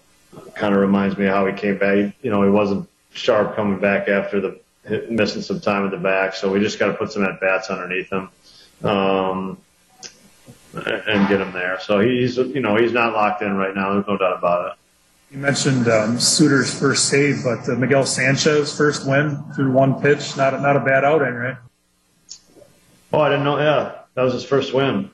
[0.54, 2.14] kind of reminds me of how he came back.
[2.22, 4.60] You know, he wasn't sharp coming back after the
[5.08, 7.70] missing some time at the back, so we just got to put some at bats
[7.70, 8.28] underneath him.
[8.82, 9.58] Um,
[10.74, 11.78] and get him there.
[11.80, 13.94] So he's, you know, he's not locked in right now.
[13.94, 14.78] There's no doubt about it.
[15.32, 20.36] You mentioned um, Suter's first save, but uh, Miguel Sanchez first win through one pitch.
[20.36, 21.56] Not a, not a bad outing, right?
[23.12, 23.58] Oh, I didn't know.
[23.58, 25.10] Yeah, that was his first win.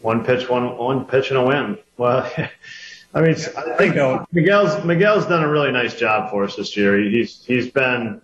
[0.00, 1.78] One pitch, one one pitch and a win.
[1.96, 2.30] Well,
[3.14, 3.94] I mean, I think
[4.32, 6.98] Miguel's Miguel's done a really nice job for us this year.
[6.98, 8.20] He's he's been,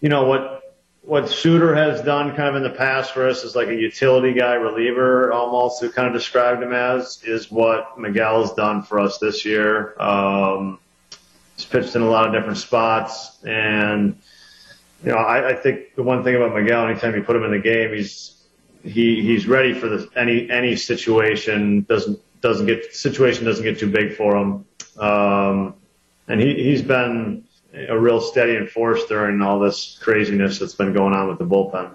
[0.00, 0.59] you know, what
[1.02, 4.34] what Suter has done kind of in the past for us is like a utility
[4.34, 9.18] guy reliever almost who kind of described him as is what Miguel's done for us
[9.18, 10.00] this year.
[10.00, 10.78] Um,
[11.56, 14.18] he's pitched in a lot of different spots and
[15.02, 17.52] you know, I, I think the one thing about Miguel, anytime you put him in
[17.52, 18.36] the game, he's
[18.82, 23.90] he he's ready for the any any situation doesn't doesn't get situation doesn't get too
[23.90, 24.64] big for him.
[24.98, 25.74] Um,
[26.28, 31.14] and he he's been a real steady force during all this craziness that's been going
[31.14, 31.94] on with the bullpen.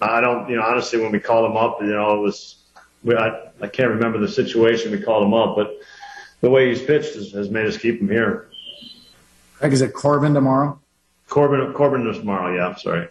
[0.00, 2.56] I don't, you know, honestly, when we called him up, you know, it was,
[3.02, 5.74] we, I, I can't remember the situation we called him up, but
[6.40, 8.48] the way he's pitched has, has made us keep him here.
[9.58, 10.78] Greg, is it Corbin tomorrow?
[11.28, 12.54] Corbin, Corbin tomorrow.
[12.54, 13.08] Yeah, I'm sorry.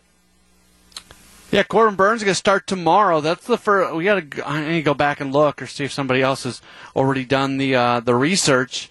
[1.52, 3.22] Yeah, Corbin Burnes is going to start tomorrow.
[3.22, 3.96] That's the first.
[3.96, 4.48] We got to.
[4.48, 6.62] I need to go back and look or see if somebody else has
[6.96, 8.90] already done the uh, the research.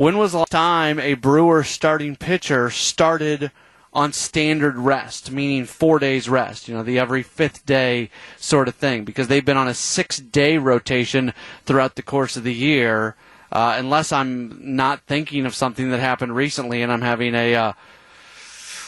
[0.00, 3.50] When was the last time a Brewer starting pitcher started
[3.92, 8.08] on standard rest, meaning four days rest, you know, the every fifth day
[8.38, 11.34] sort of thing, because they've been on a six day rotation
[11.66, 13.14] throughout the course of the year.
[13.52, 17.72] Uh, unless I'm not thinking of something that happened recently and I'm having a uh,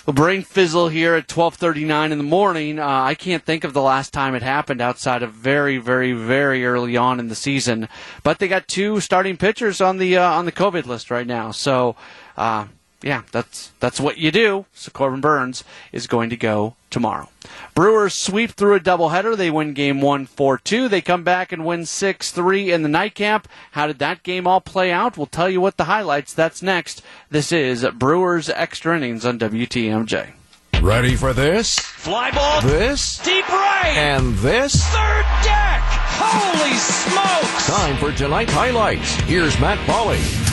[0.07, 2.79] a brain fizzle here at 12:39 in the morning.
[2.79, 6.65] Uh, I can't think of the last time it happened outside of very, very, very
[6.67, 7.89] early on in the season.
[8.23, 11.51] But they got two starting pitchers on the uh, on the COVID list right now,
[11.51, 11.97] so.
[12.37, 12.67] Uh,
[13.03, 14.67] yeah, that's that's what you do.
[14.75, 17.29] So Corbin Burnes is going to go tomorrow.
[17.75, 19.37] Brewers sweep through a doubleheader.
[19.37, 20.89] They win game one, four, two.
[20.89, 23.49] They come back and win six, three in the nightcap.
[23.73, 25.17] How did that game all play out?
[25.17, 26.33] We'll tell you what the highlights.
[26.33, 27.03] That's next.
[27.31, 30.33] This is Brewers extra innings on WTMJ.
[30.81, 31.79] Ready for this?
[31.79, 32.61] Fly ball.
[32.63, 33.19] This?
[33.19, 33.95] Deep right.
[33.97, 34.85] And this?
[34.87, 35.81] Third deck.
[36.25, 37.67] Holy smokes.
[37.67, 39.15] Time for tonight's highlights.
[39.23, 40.52] Here's Matt Pauley.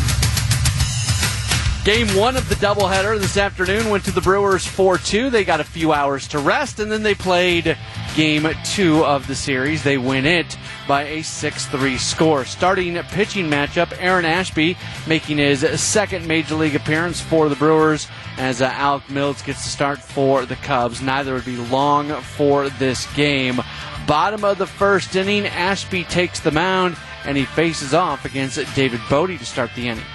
[1.85, 5.29] Game one of the doubleheader this afternoon went to the Brewers 4 2.
[5.29, 7.77] They got a few hours to rest, and then they played
[8.15, 9.81] game two of the series.
[9.81, 10.57] They win it
[10.89, 12.43] by a 6 3 score.
[12.43, 18.61] Starting pitching matchup, Aaron Ashby making his second major league appearance for the Brewers as
[18.61, 21.01] uh, Alec Mills gets to start for the Cubs.
[21.01, 23.61] Neither would be long for this game.
[24.05, 28.99] Bottom of the first inning, Ashby takes the mound and he faces off against David
[29.09, 30.05] Bote to start the inning.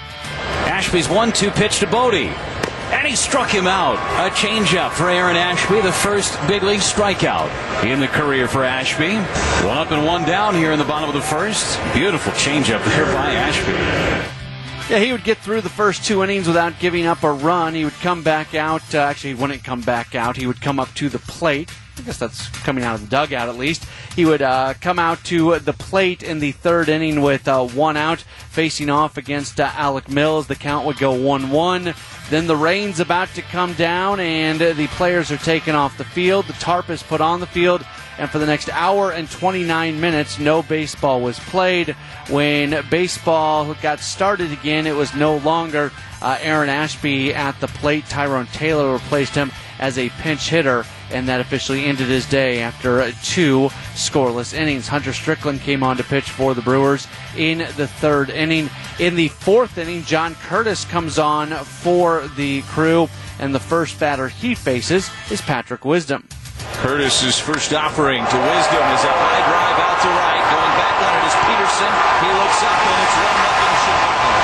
[0.85, 2.13] Ashby's one-two pitch to Bote.
[2.13, 3.95] And he struck him out.
[4.23, 7.49] A changeup for Aaron Ashby, the first big league strikeout
[7.83, 9.15] in the career for Ashby.
[9.67, 11.79] One up and one down here in the bottom of the first.
[11.95, 14.93] Beautiful changeup there by Ashby.
[14.93, 17.73] Yeah, he would get through the first two innings without giving up a run.
[17.73, 18.93] He would come back out.
[18.93, 20.37] Uh, actually, he wouldn't come back out.
[20.37, 21.71] He would come up to the plate.
[21.97, 23.85] I guess that's coming out of the dugout at least.
[24.15, 27.97] He would uh, come out to the plate in the third inning with uh, one
[27.97, 30.47] out, facing off against uh, Alec Mills.
[30.47, 31.93] The count would go 1 1.
[32.29, 36.45] Then the rain's about to come down, and the players are taken off the field.
[36.47, 37.85] The tarp is put on the field,
[38.17, 41.95] and for the next hour and 29 minutes, no baseball was played.
[42.29, 48.05] When baseball got started again, it was no longer uh, Aaron Ashby at the plate.
[48.09, 53.11] Tyrone Taylor replaced him as a pinch hitter, and that officially ended his day after
[53.23, 54.87] two scoreless innings.
[54.87, 58.69] Hunter Strickland came on to pitch for the Brewers in the third inning.
[58.99, 64.27] In the fourth inning, John Curtis comes on for the crew, and the first batter
[64.27, 66.27] he faces is Patrick Wisdom.
[66.81, 70.43] Curtis's first offering to Wisdom is a high drive out to right.
[70.51, 71.91] Going back on it is Peterson.
[72.21, 74.34] He looks up and it's 1 nothing Chicago.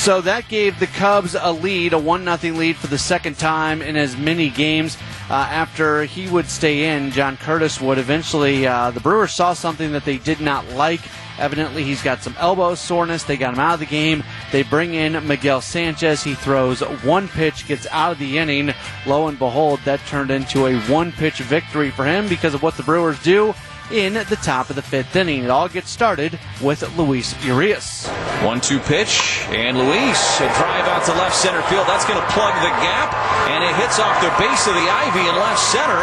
[0.00, 3.82] So that gave the Cubs a lead, a 1 0 lead for the second time
[3.82, 4.96] in as many games.
[5.28, 8.66] Uh, after he would stay in, John Curtis would eventually.
[8.66, 11.02] Uh, the Brewers saw something that they did not like
[11.40, 13.24] Evidently, he's got some elbow soreness.
[13.24, 14.22] They got him out of the game.
[14.52, 16.22] They bring in Miguel Sanchez.
[16.22, 18.74] He throws one pitch, gets out of the inning.
[19.06, 22.76] Lo and behold, that turned into a one pitch victory for him because of what
[22.76, 23.54] the Brewers do
[23.92, 25.44] in the top of the fifth inning.
[25.44, 28.08] It all gets started with Luis Urias.
[28.42, 31.86] One two pitch, and Luis, a drive out to left center field.
[31.86, 33.12] That's going to plug the gap,
[33.50, 36.02] and it hits off the base of the ivy in left center.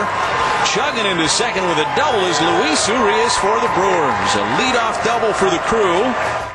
[0.66, 4.32] Chugging into second with a double is Luis Urias for the Brewers.
[4.36, 6.47] A leadoff double for the crew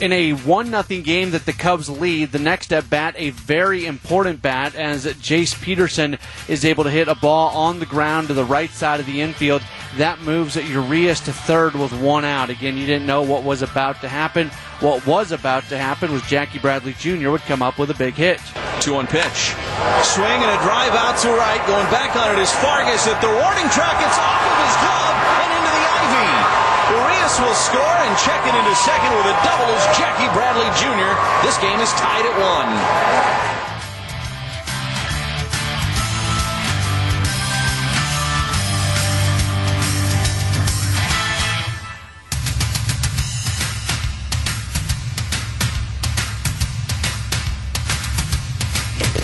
[0.00, 3.86] in a 1 0 game that the Cubs lead, the next at bat, a very
[3.86, 6.18] important bat, as Jace Peterson
[6.48, 9.20] is able to hit a ball on the ground to the right side of the
[9.20, 9.62] infield.
[9.96, 12.50] That moves Urias to third with one out.
[12.50, 14.48] Again, you didn't know what was about to happen.
[14.80, 17.30] What was about to happen was Jackie Bradley Jr.
[17.30, 18.40] would come up with a big hit.
[18.80, 19.54] 2 1 pitch.
[20.02, 21.64] Swing and a drive out to right.
[21.66, 23.96] Going back on it is Vargas at the warning track.
[24.04, 25.25] It's off of his glove
[27.26, 31.10] Urias will score and check it into second with a double is Jackie Bradley Jr.
[31.44, 32.70] This game is tied at one.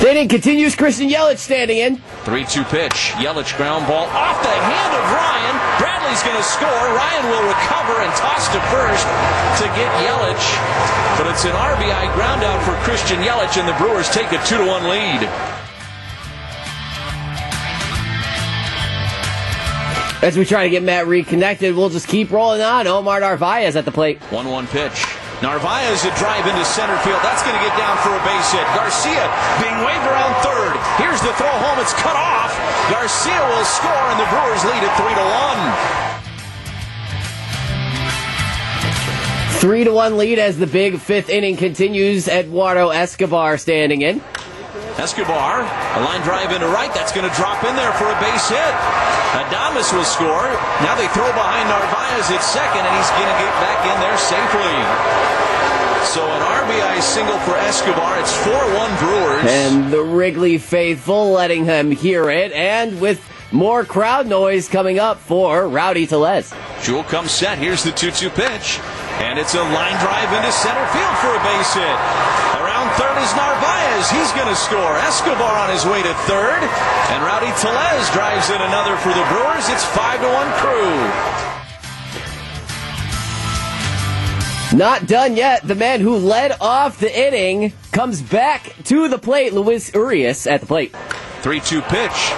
[0.05, 0.75] Inning continues.
[0.75, 1.97] Christian Yelich standing in.
[2.25, 3.13] 3 2 pitch.
[3.15, 5.82] Yelich ground ball off the hand of Ryan.
[6.13, 6.69] Bradley's going to score.
[6.69, 9.07] Ryan will recover and toss to first
[9.61, 10.45] to get Yelich.
[11.17, 14.59] But it's an RBI ground out for Christian Yelich, and the Brewers take a 2
[14.59, 15.23] to 1 lead.
[20.23, 22.87] As we try to get Matt reconnected, we'll just keep rolling on.
[22.87, 24.21] Omar Narvaez at the plate.
[24.29, 25.07] 1 1 pitch.
[25.41, 27.19] Narvaez a drive into center field.
[27.25, 28.63] That's going to get down for a base hit.
[28.77, 29.33] Garcia
[29.65, 30.77] being waved around third.
[31.01, 31.81] Here's the throw home.
[31.81, 32.53] It's cut off.
[32.93, 36.02] Garcia will score, and the Brewers lead at three to one.
[39.63, 42.27] Three to one lead as the big fifth inning continues.
[42.27, 44.21] Eduardo Escobar standing in.
[44.99, 46.93] Escobar, a line drive into right.
[46.93, 48.75] That's going to drop in there for a base hit.
[49.39, 50.51] Adames will score.
[50.83, 54.19] Now they throw behind Narvaez at second, and he's going to get back in there
[54.19, 54.75] safely.
[56.11, 58.19] So an RBI single for Escobar.
[58.19, 59.45] It's 4-1 Brewers.
[59.47, 65.21] And the Wrigley faithful letting him hear it, and with more crowd noise coming up
[65.21, 66.53] for Rowdy Tellez.
[66.83, 67.59] Jewell comes set.
[67.59, 68.81] Here's the 2-2 pitch.
[69.21, 71.99] And it's a line drive into center field for a base hit.
[72.57, 74.09] Around third is Narvaez.
[74.11, 74.97] He's going to score.
[75.05, 76.63] Escobar on his way to third.
[77.13, 79.69] And Rowdy Tellez drives in another for the Brewers.
[79.69, 81.43] It's 5 to 1 crew.
[84.77, 85.67] Not done yet.
[85.67, 89.53] The man who led off the inning comes back to the plate.
[89.53, 90.97] Luis Urias at the plate.
[91.43, 92.33] 3 2 pitch.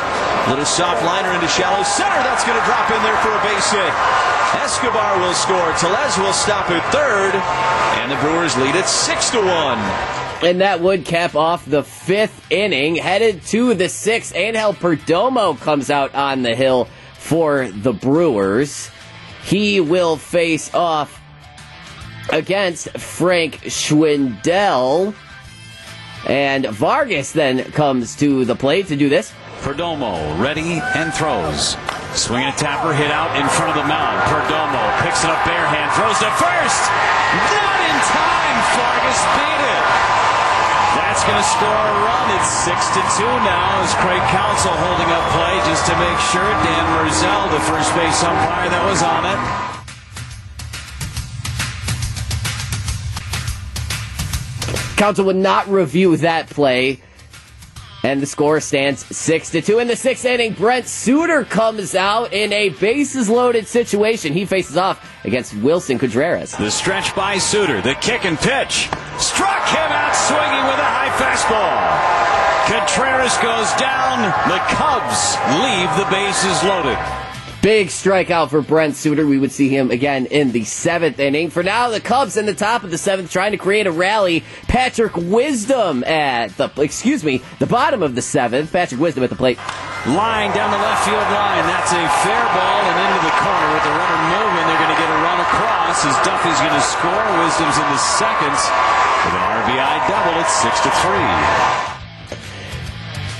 [0.48, 2.20] Little soft liner into shallow center.
[2.26, 4.43] That's going to drop in there for a base hit.
[4.62, 5.72] Escobar will score.
[5.74, 7.34] Tellez will stop at third.
[8.00, 10.14] And the Brewers lead it 6 to 1.
[10.44, 12.96] And that would cap off the fifth inning.
[12.96, 18.90] Headed to the sixth, Angel Perdomo comes out on the hill for the Brewers.
[19.44, 21.20] He will face off
[22.30, 25.14] against Frank Schwindel.
[26.28, 29.32] And Vargas then comes to the plate to do this.
[29.62, 31.76] Perdomo ready and throws.
[32.14, 34.22] Swinging a tapper, hit out in front of the mound.
[34.30, 36.82] Perdomo picks it up bare hand, throws to first.
[37.52, 38.56] Not in time.
[38.74, 39.84] Vargas beat it.
[40.94, 42.26] That's going to score a run.
[42.38, 43.82] It's six to two now.
[43.82, 48.22] As Craig Counsell holding up play just to make sure Dan Merzel, the first base
[48.22, 49.38] umpire that was on it,
[54.96, 57.00] Counsell would not review that play.
[58.04, 59.78] And the score stands 6 to 2.
[59.78, 64.34] In the sixth inning, Brent Suter comes out in a bases loaded situation.
[64.34, 66.52] He faces off against Willson Contreras.
[66.52, 68.90] The stretch by Suter, the kick and pitch.
[69.16, 72.24] Struck him out swinging with a high fastball.
[72.68, 74.20] Contreras goes down.
[74.52, 77.23] The Cubs leave the bases loaded.
[77.64, 79.24] Big strikeout for Brent Suter.
[79.24, 81.48] We would see him again in the seventh inning.
[81.48, 84.44] For now, the Cubs in the top of the seventh trying to create a rally.
[84.68, 88.70] Patrick Wisdom at the, excuse me, the bottom of the seventh.
[88.70, 89.56] Patrick Wisdom at the plate.
[90.04, 91.64] Line down the left field line.
[91.64, 94.64] That's a fair ball and into the corner with the runner moving.
[94.68, 97.24] They're going to get a run across as Duffy's going to score.
[97.40, 98.60] Wisdom's in the seconds
[99.24, 100.36] with an RBI double.
[100.36, 101.32] It's six to three.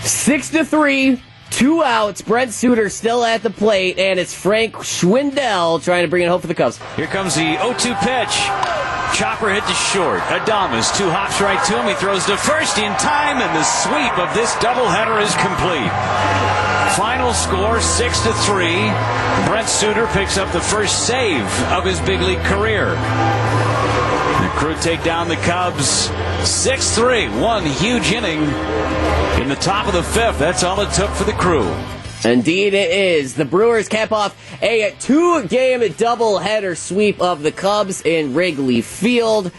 [0.01, 1.21] Six to three.
[1.55, 2.21] Two outs.
[2.21, 6.41] Brent Suter still at the plate, and it's Frank Schwindel trying to bring it home
[6.41, 6.81] for the Cubs.
[6.97, 8.35] Here comes the 0 2 pitch.
[9.15, 10.19] Chopper hit to short.
[10.35, 11.87] Adames, two hops right to him.
[11.87, 15.95] He throws to first in time, and the sweep of this doubleheader is complete.
[16.99, 18.91] Final score six to three.
[19.47, 22.99] Brent Suter picks up the first save of his big league career.
[24.57, 26.11] Crew take down the Cubs
[26.49, 27.29] 6 3.
[27.41, 28.43] One huge inning
[29.43, 30.39] in the top of the fifth.
[30.39, 31.71] That's all it took for the crew.
[32.25, 33.35] Indeed, it is.
[33.35, 39.53] The Brewers cap off a two game doubleheader sweep of the Cubs in Wrigley Field.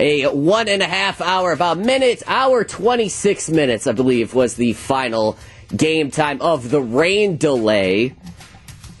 [0.00, 4.74] A one and a half hour, about minute, hour 26 minutes, I believe, was the
[4.74, 5.38] final
[5.74, 8.14] game time of the rain delay.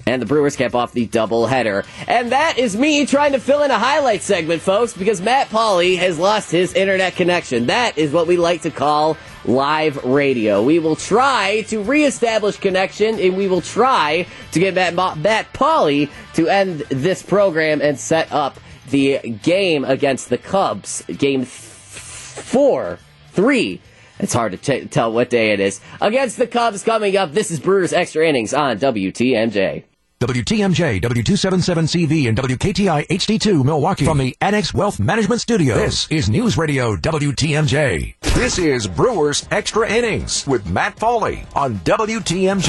[0.08, 1.84] And the Brewers cap off the doubleheader.
[2.06, 5.98] And that is me trying to fill in a highlight segment, folks, because Matt Pauley
[5.98, 7.66] has lost his internet connection.
[7.66, 10.62] That is what we like to call live radio.
[10.62, 16.08] We will try to reestablish connection, and we will try to get Matt, Matt Pauley
[16.36, 21.04] to end this program and set up the game against the Cubs.
[21.18, 22.98] Game th- four,
[23.32, 23.82] three.
[24.18, 25.82] It's hard to t- tell what day it is.
[26.00, 27.32] Against the Cubs coming up.
[27.32, 29.84] This is Brewers Extra Innings on WTMJ.
[30.20, 35.76] WTMJ, W277CV, and WKTI HD2 Milwaukee from the Annex Wealth Management Studio.
[35.76, 38.16] This is News Radio WTMJ.
[38.34, 42.68] This is Brewers Extra Innings with Matt Pauley on WTMJ.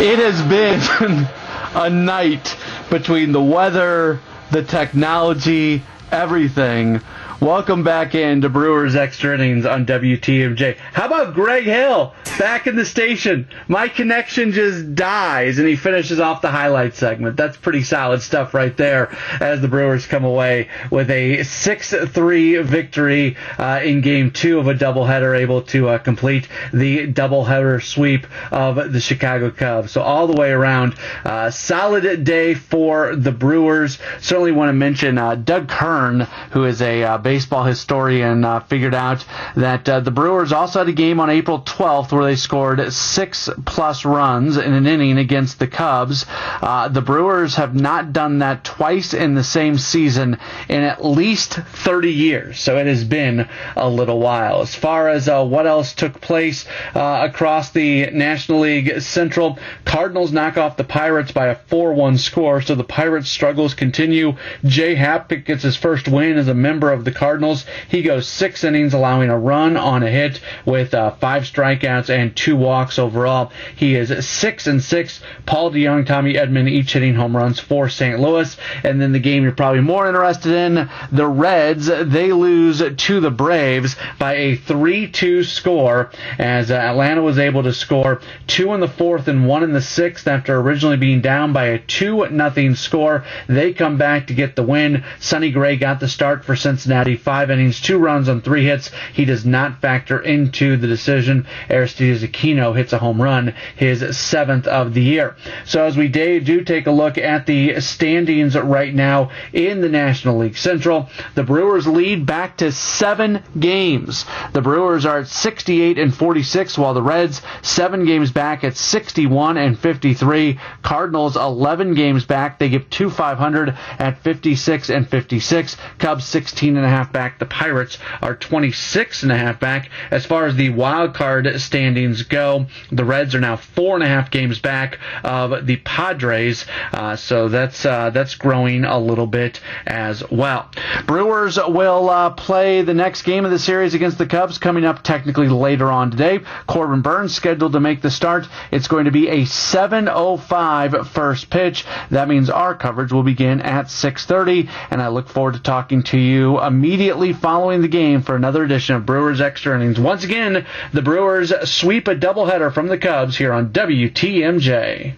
[0.00, 1.28] It has been
[1.74, 2.56] a night
[2.88, 4.18] between the weather,
[4.50, 7.02] the technology, everything.
[7.42, 10.76] Welcome back into Brewers Extra Innings on WTMJ.
[10.76, 13.48] How about Greg Hill back in the station?
[13.66, 17.36] My connection just dies, and he finishes off the highlight segment.
[17.36, 22.58] That's pretty solid stuff right there as the Brewers come away with a 6 3
[22.58, 28.24] victory uh, in game two of a doubleheader, able to uh, complete the doubleheader sweep
[28.52, 29.90] of the Chicago Cubs.
[29.90, 33.98] So, all the way around, uh, solid day for the Brewers.
[34.20, 36.20] Certainly want to mention uh, Doug Kern,
[36.52, 39.24] who is a uh, baseball historian uh, figured out
[39.56, 43.48] that uh, the Brewers also had a game on April 12th where they scored six
[43.64, 46.26] plus runs in an inning against the Cubs.
[46.28, 50.36] Uh, the Brewers have not done that twice in the same season
[50.68, 54.60] in at least 30 years, so it has been a little while.
[54.60, 60.32] As far as uh, what else took place uh, across the National League Central, Cardinals
[60.32, 64.34] knock off the Pirates by a 4-1 score, so the Pirates struggles continue.
[64.66, 67.64] Jay Happ gets his first win as a member of the Cardinals.
[67.88, 72.34] He goes six innings, allowing a run on a hit with uh, five strikeouts and
[72.34, 73.52] two walks overall.
[73.76, 75.20] He is six and six.
[75.46, 78.18] Paul DeJong, Tommy Edman, each hitting home runs for St.
[78.18, 78.56] Louis.
[78.84, 81.86] And then the game you're probably more interested in, the Reds.
[81.86, 87.72] They lose to the Braves by a 3-2 score as uh, Atlanta was able to
[87.72, 91.66] score two in the fourth and one in the sixth after originally being down by
[91.66, 93.24] a two nothing score.
[93.48, 95.04] They come back to get the win.
[95.18, 98.90] Sonny Gray got the start for Cincinnati five innings, two runs on three hits.
[99.12, 101.46] He does not factor into the decision.
[101.68, 105.36] Aristides Aquino hits a home run, his seventh of the year.
[105.64, 110.38] So as we do take a look at the standings right now in the National
[110.38, 114.24] League Central, the Brewers lead back to seven games.
[114.52, 119.56] The Brewers are at 68 and 46, while the Reds seven games back at 61
[119.56, 120.58] and 53.
[120.82, 122.58] Cardinals 11 games back.
[122.58, 125.76] They give two 500 at 56 and 56.
[125.98, 127.38] Cubs 16 and a half back.
[127.38, 129.90] The Pirates are 26 and a half back.
[130.10, 134.08] As far as the wild card standings go, the Reds are now four and a
[134.08, 136.64] half games back of the Padres.
[136.92, 140.70] Uh, so that's uh, that's growing a little bit as well.
[141.06, 145.02] Brewers will uh, play the next game of the series against the Cubs coming up
[145.02, 146.40] technically later on today.
[146.66, 148.46] Corbin Burnes scheduled to make the start.
[148.70, 151.84] It's going to be a 7:05 first pitch.
[152.10, 156.18] That means our coverage will begin at 6:30, and I look forward to talking to
[156.18, 160.00] you immediately following the game for another edition of Brewers Extra Innings.
[160.00, 165.14] Once again, the Brewers sweep a doubleheader from the Cubs here on WTMJ.